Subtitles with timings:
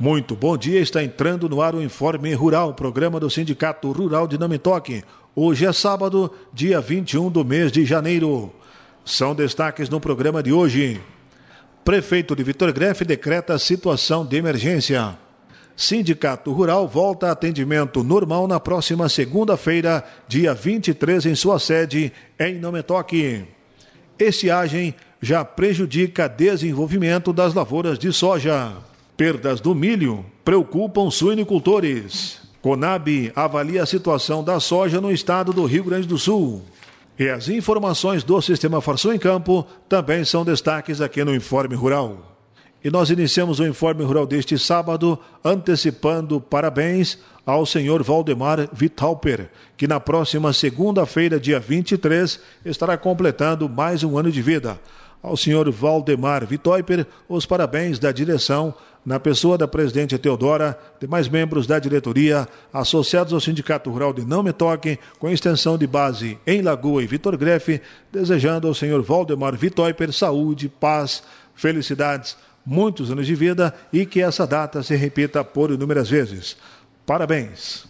[0.00, 4.38] Muito bom dia, está entrando no ar o Informe Rural, programa do Sindicato Rural de
[4.38, 5.02] Namitoque.
[5.34, 8.52] Hoje é sábado, dia 21 do mês de janeiro.
[9.04, 11.00] São destaques no programa de hoje.
[11.84, 15.18] Prefeito de Vitor Grefe decreta situação de emergência.
[15.76, 22.54] Sindicato Rural volta a atendimento normal na próxima segunda-feira, dia 23, em sua sede, em
[22.60, 23.44] Nametoque.
[24.16, 28.76] Estiagem já prejudica desenvolvimento das lavouras de soja.
[29.18, 32.38] Perdas do milho preocupam suinicultores.
[32.62, 36.62] Conab avalia a situação da soja no estado do Rio Grande do Sul.
[37.18, 42.38] E as informações do Sistema Farsul em Campo também são destaques aqui no Informe Rural.
[42.84, 49.88] E nós iniciamos o Informe Rural deste sábado antecipando parabéns ao senhor Valdemar Vitalper, que
[49.88, 54.78] na próxima segunda-feira, dia 23, estará completando mais um ano de vida.
[55.22, 61.66] Ao senhor Valdemar Vitalper, os parabéns da direção na pessoa da presidente Teodora, demais membros
[61.66, 66.60] da diretoria, associados ao Sindicato Rural de Não Me Toque, com extensão de base em
[66.60, 67.80] Lagoa e Vitor Grefe,
[68.12, 71.22] desejando ao senhor Valdemar Vitoiper saúde, paz,
[71.54, 76.56] felicidades, muitos anos de vida e que essa data se repita por inúmeras vezes.
[77.06, 77.87] Parabéns!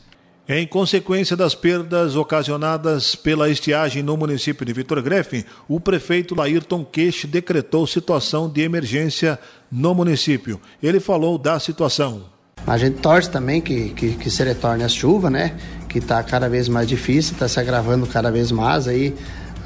[0.51, 6.87] Em consequência das perdas ocasionadas pela estiagem no município de Vitor Grefe, o prefeito Laírton
[6.87, 9.39] Queixe decretou situação de emergência
[9.71, 10.59] no município.
[10.83, 12.23] Ele falou da situação.
[12.67, 15.55] A gente torce também que, que, que se retorne a chuva, né?
[15.87, 19.15] Que está cada vez mais difícil, está se agravando cada vez mais aí.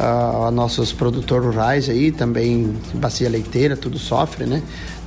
[0.00, 4.60] Uh, nossos produtores rurais aí, também bacia leiteira, tudo sofre, né?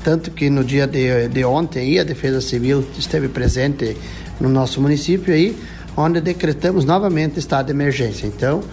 [0.06, 3.98] Tanto que no dia de, de ontem aí, a Defesa Civil esteve presente
[4.40, 5.58] no nosso município aí,
[5.96, 8.28] onde decretamos novamente estado de emergência.
[8.28, 8.64] Então,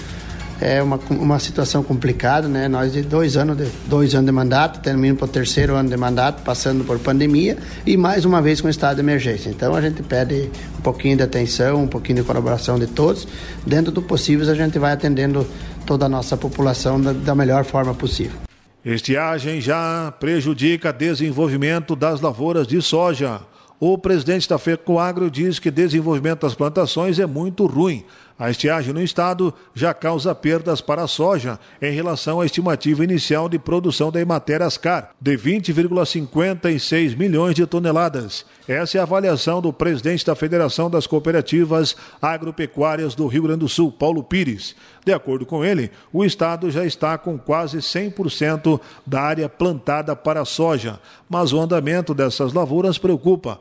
[0.63, 2.69] é uma, uma situação complicada, né?
[2.69, 5.97] Nós de dois anos de, dois anos de mandato, terminando para o terceiro ano de
[5.97, 9.51] mandato, passando por pandemia e mais uma vez com estado de emergência.
[9.51, 13.27] Então a gente pede um pouquinho de atenção, um pouquinho de colaboração de todos.
[13.67, 15.45] Dentro do possível, a gente vai atendendo
[15.85, 18.39] toda a nossa população da, da melhor forma possível.
[18.85, 23.41] Estiagem já prejudica desenvolvimento das lavouras de soja.
[23.85, 28.05] O presidente da FECOAGRO diz que desenvolvimento das plantações é muito ruim.
[28.42, 33.48] A estiagem no estado já causa perdas para a soja em relação à estimativa inicial
[33.48, 38.45] de produção da Emater Ascar, de 20,56 milhões de toneladas.
[38.67, 43.69] Essa é a avaliação do presidente da Federação das Cooperativas Agropecuárias do Rio Grande do
[43.69, 44.74] Sul, Paulo Pires.
[45.07, 50.45] De acordo com ele, o estado já está com quase 100% da área plantada para
[50.45, 50.98] soja,
[51.30, 53.61] mas o andamento dessas lavouras preocupa.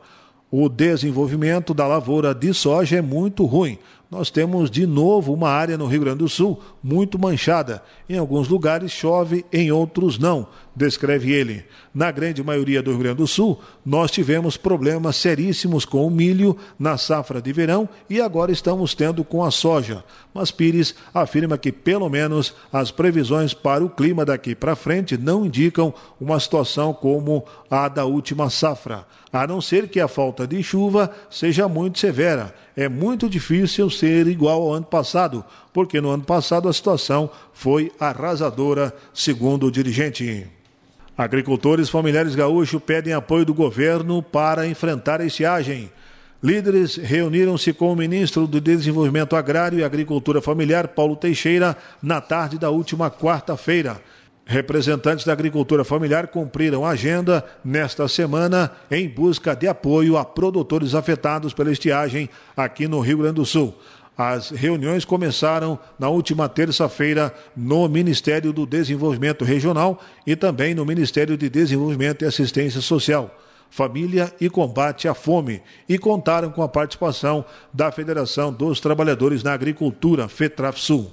[0.50, 3.78] O desenvolvimento da lavoura de soja é muito ruim
[4.12, 7.82] nós temos de novo uma área no Rio Grande do Sul muito manchada.
[8.06, 11.64] Em alguns lugares chove, em outros não, descreve ele.
[11.94, 16.56] Na grande maioria do Rio Grande do Sul, nós tivemos problemas seríssimos com o milho
[16.78, 20.02] na safra de verão e agora estamos tendo com a soja.
[20.32, 25.44] Mas Pires afirma que, pelo menos, as previsões para o clima daqui para frente não
[25.44, 30.62] indicam uma situação como a da última safra, a não ser que a falta de
[30.62, 32.54] chuva seja muito severa.
[32.74, 35.44] É muito difícil ser igual ao ano passado,
[35.74, 40.48] porque no ano passado a situação foi arrasadora, segundo o dirigente.
[41.16, 45.90] Agricultores familiares gaúchos pedem apoio do governo para enfrentar a estiagem.
[46.42, 52.58] Líderes reuniram-se com o ministro do Desenvolvimento Agrário e Agricultura Familiar, Paulo Teixeira, na tarde
[52.58, 54.00] da última quarta-feira.
[54.44, 60.96] Representantes da agricultura familiar cumpriram a agenda nesta semana em busca de apoio a produtores
[60.96, 63.78] afetados pela estiagem aqui no Rio Grande do Sul.
[64.16, 71.36] As reuniões começaram na última terça-feira no Ministério do Desenvolvimento Regional e também no Ministério
[71.36, 73.34] de Desenvolvimento e Assistência Social.
[73.70, 77.42] Família e Combate à Fome e contaram com a participação
[77.72, 81.10] da Federação dos Trabalhadores na Agricultura, FETRAFSUL.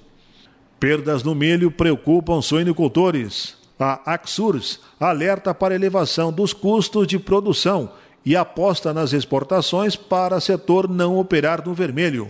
[0.78, 3.56] Perdas no milho preocupam suinicultores.
[3.80, 7.94] A Axurs alerta para elevação dos custos de produção
[8.26, 12.30] e aposta nas exportações para setor não operar no vermelho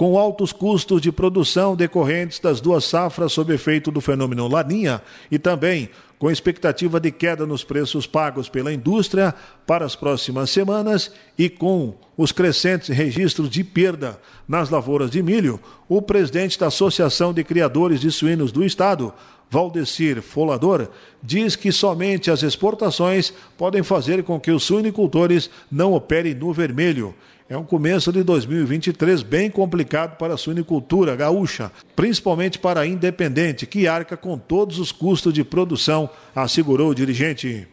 [0.00, 5.38] com altos custos de produção decorrentes das duas safras sob efeito do fenômeno Laninha e
[5.38, 9.34] também com expectativa de queda nos preços pagos pela indústria
[9.66, 14.18] para as próximas semanas e com os crescentes registros de perda
[14.48, 19.12] nas lavouras de milho, o presidente da Associação de Criadores de Suínos do Estado,
[19.50, 20.88] Valdecir Folador,
[21.22, 27.14] diz que somente as exportações podem fazer com que os suinicultores não operem no vermelho
[27.50, 33.66] é um começo de 2023 bem complicado para a suinicultura gaúcha, principalmente para a independente,
[33.66, 37.66] que arca com todos os custos de produção, assegurou o dirigente.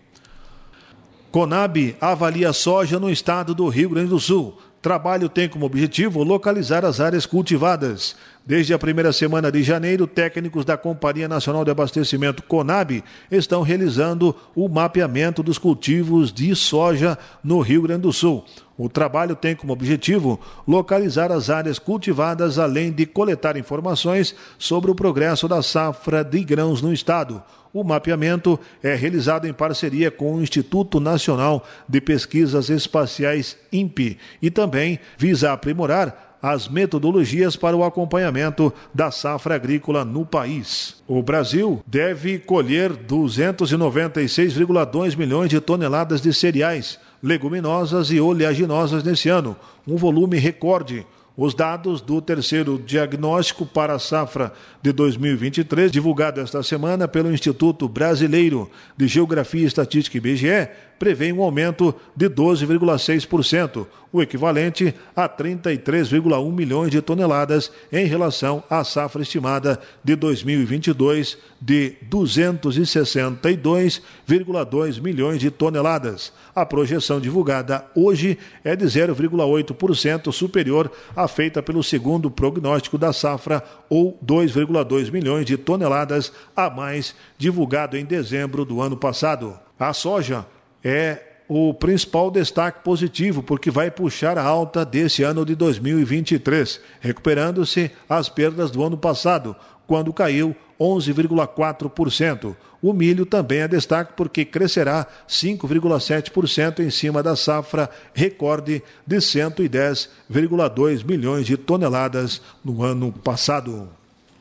[1.30, 4.58] Conab avalia soja no estado do Rio Grande do Sul.
[4.82, 8.16] Trabalho tem como objetivo localizar as áreas cultivadas.
[8.48, 14.34] Desde a primeira semana de janeiro, técnicos da Companhia Nacional de Abastecimento Conab estão realizando
[14.56, 18.46] o mapeamento dos cultivos de soja no Rio Grande do Sul.
[18.78, 24.96] O trabalho tem como objetivo localizar as áreas cultivadas, além de coletar informações sobre o
[24.96, 27.44] progresso da safra de grãos no estado.
[27.74, 34.50] O mapeamento é realizado em parceria com o Instituto Nacional de Pesquisas Espaciais, INPE, e
[34.50, 40.98] também visa aprimorar as metodologias para o acompanhamento da safra agrícola no país.
[41.08, 49.56] O Brasil deve colher 296,2 milhões de toneladas de cereais, leguminosas e oleaginosas nesse ano,
[49.88, 51.06] um volume recorde
[51.38, 54.52] os dados do terceiro diagnóstico para a safra
[54.82, 61.42] de 2023, divulgado esta semana pelo Instituto Brasileiro de Geografia e Estatística IBGE, prevê um
[61.42, 69.80] aumento de 12,6%, o equivalente a 33,1 milhões de toneladas em relação à safra estimada
[70.04, 76.34] de 2022 de 262,2 milhões de toneladas.
[76.56, 83.62] A projeção divulgada hoje é de 0,8% superior à feita pelo segundo prognóstico da safra,
[83.90, 89.60] ou 2,2 milhões de toneladas a mais, divulgado em dezembro do ano passado.
[89.80, 90.46] A soja
[90.84, 97.92] é o principal destaque positivo, porque vai puxar a alta desse ano de 2023, recuperando-se
[98.10, 102.56] as perdas do ano passado, quando caiu 11,4%.
[102.82, 111.04] O milho também é destaque porque crescerá 5,7% em cima da safra recorde de 110,2
[111.04, 113.97] milhões de toneladas no ano passado.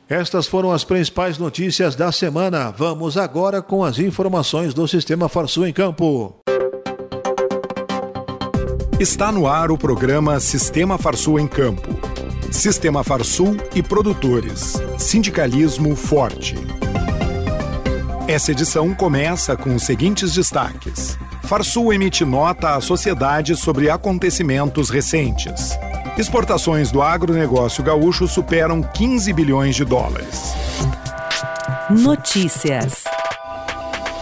[0.09, 2.71] Estas foram as principais notícias da semana.
[2.71, 6.33] Vamos agora com as informações do Sistema Farsul em Campo.
[9.01, 11.89] Está no ar o programa Sistema Farsul em Campo.
[12.53, 14.75] Sistema Farsul e produtores.
[14.97, 16.55] Sindicalismo forte.
[18.29, 21.19] Essa edição começa com os seguintes destaques.
[21.43, 25.77] Farsul emite nota à sociedade sobre acontecimentos recentes.
[26.19, 30.55] Exportações do agronegócio gaúcho superam 15 bilhões de dólares.
[31.91, 33.05] Notícias.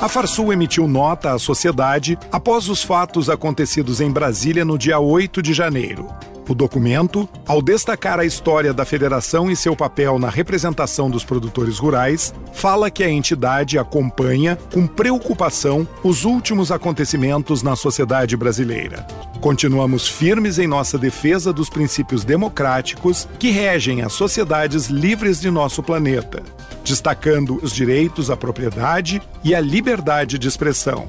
[0.00, 5.40] A Farsul emitiu nota à sociedade após os fatos acontecidos em Brasília no dia 8
[5.40, 6.08] de janeiro.
[6.46, 11.78] O documento, ao destacar a história da federação e seu papel na representação dos produtores
[11.78, 19.06] rurais, fala que a entidade acompanha com preocupação os últimos acontecimentos na sociedade brasileira.
[19.40, 25.82] Continuamos firmes em nossa defesa dos princípios democráticos que regem as sociedades livres de nosso
[25.82, 26.42] planeta,
[26.84, 31.06] destacando os direitos à propriedade e à liberdade de expressão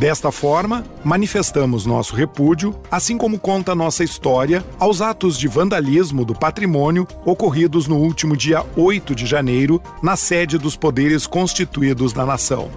[0.00, 6.34] Desta forma, manifestamos nosso repúdio, assim como conta nossa história, aos atos de vandalismo do
[6.34, 12.70] patrimônio ocorridos no último dia 8 de janeiro, na sede dos poderes constituídos da nação.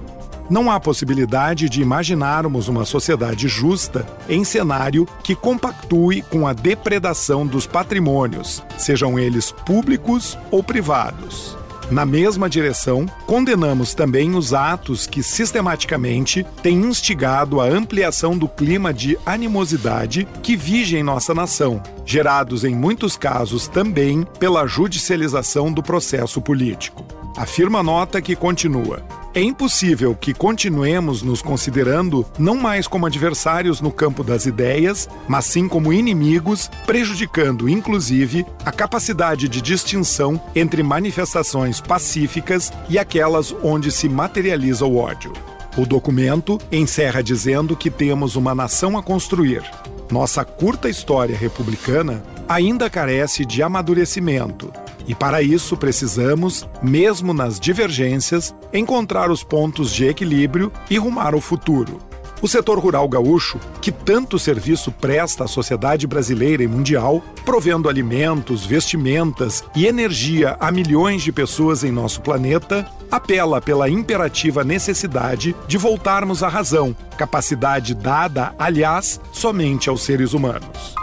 [0.50, 7.48] Não há possibilidade de imaginarmos uma sociedade justa em cenário que compactue com a depredação
[7.48, 11.63] dos patrimônios, sejam eles públicos ou privados.
[11.94, 18.92] Na mesma direção, condenamos também os atos que sistematicamente têm instigado a ampliação do clima
[18.92, 25.84] de animosidade que vige em nossa nação, gerados em muitos casos também pela judicialização do
[25.84, 27.06] processo político.
[27.38, 29.23] Afirma a nota que continua.
[29.36, 35.46] É impossível que continuemos nos considerando não mais como adversários no campo das ideias, mas
[35.46, 43.92] sim como inimigos, prejudicando inclusive a capacidade de distinção entre manifestações pacíficas e aquelas onde
[43.92, 45.34] se materializa o ódio.
[45.76, 49.64] O documento encerra dizendo que temos uma nação a construir.
[50.12, 54.72] Nossa curta história republicana ainda carece de amadurecimento
[55.08, 61.42] e para isso precisamos, mesmo nas divergências, encontrar os pontos de equilíbrio e rumar ao
[61.42, 62.00] futuro.
[62.44, 68.66] O setor rural gaúcho, que tanto serviço presta à sociedade brasileira e mundial, provendo alimentos,
[68.66, 75.78] vestimentas e energia a milhões de pessoas em nosso planeta, apela pela imperativa necessidade de
[75.78, 81.03] voltarmos à razão, capacidade dada, aliás, somente aos seres humanos.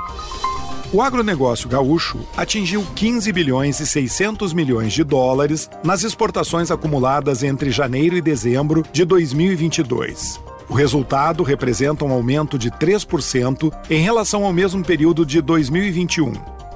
[0.93, 7.71] O agronegócio gaúcho atingiu 15 bilhões e 600 milhões de dólares nas exportações acumuladas entre
[7.71, 10.41] janeiro e dezembro de 2022.
[10.69, 16.33] O resultado representa um aumento de 3% em relação ao mesmo período de 2021.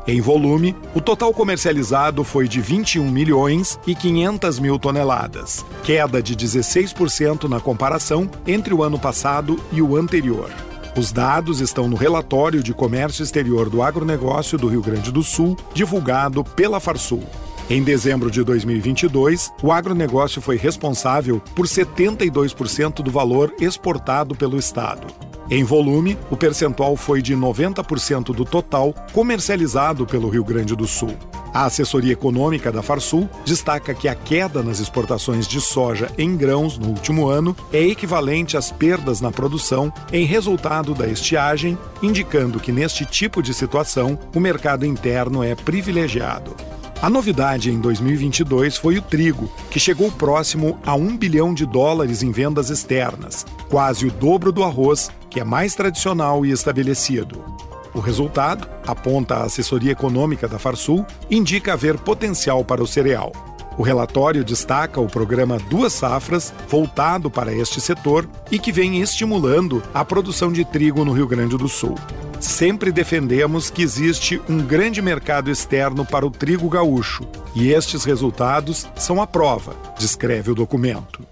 [0.07, 6.37] Em volume, o total comercializado foi de 21 milhões e 500 mil toneladas, queda de
[6.37, 10.53] 16% na comparação entre o ano passado e o anterior.
[10.97, 15.57] Os dados estão no relatório de comércio exterior do agronegócio do Rio Grande do Sul,
[15.75, 17.25] divulgado pela Farsul.
[17.69, 25.09] Em dezembro de 2022, o agronegócio foi responsável por 72% do valor exportado pelo Estado.
[25.51, 31.15] Em volume, o percentual foi de 90% do total comercializado pelo Rio Grande do Sul.
[31.53, 36.79] A assessoria econômica da Farsul destaca que a queda nas exportações de soja em grãos
[36.79, 42.73] no último ano é equivalente às perdas na produção em resultado da estiagem, indicando que
[42.73, 46.57] neste tipo de situação o mercado interno é privilegiado.
[47.01, 52.23] A novidade em 2022 foi o trigo, que chegou próximo a 1 bilhão de dólares
[52.23, 57.45] em vendas externas, quase o dobro do arroz, que é mais tradicional e estabelecido.
[57.93, 63.33] O resultado, aponta a assessoria econômica da Farsul, indica haver potencial para o cereal.
[63.77, 69.83] O relatório destaca o programa Duas Safras, voltado para este setor e que vem estimulando
[69.93, 71.97] a produção de trigo no Rio Grande do Sul.
[72.39, 77.27] Sempre defendemos que existe um grande mercado externo para o trigo gaúcho
[77.57, 81.27] e estes resultados são a prova, descreve o documento.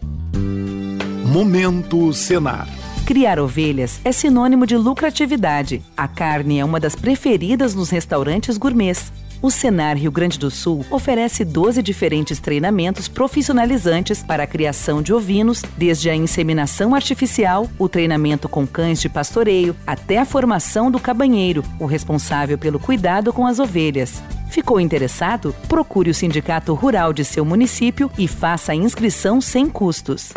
[1.25, 2.81] Momento Senar.
[3.12, 5.83] Criar ovelhas é sinônimo de lucratividade.
[5.95, 9.12] A carne é uma das preferidas nos restaurantes gourmets.
[9.42, 15.12] O Senar Rio Grande do Sul oferece 12 diferentes treinamentos profissionalizantes para a criação de
[15.12, 20.99] ovinos, desde a inseminação artificial, o treinamento com cães de pastoreio, até a formação do
[20.99, 24.23] cabanheiro, o responsável pelo cuidado com as ovelhas.
[24.49, 25.54] Ficou interessado?
[25.69, 30.33] Procure o sindicato rural de seu município e faça a inscrição sem custos.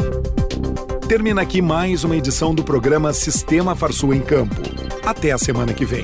[1.07, 4.55] Termina aqui mais uma edição do programa Sistema Farsul em Campo.
[5.05, 6.03] Até a semana que vem.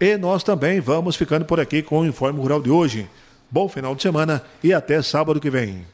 [0.00, 3.06] E nós também vamos ficando por aqui com o Informe Rural de hoje.
[3.50, 5.84] Bom final de semana e até sábado que vem.